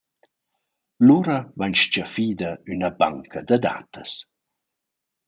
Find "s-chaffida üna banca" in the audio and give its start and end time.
1.79-3.39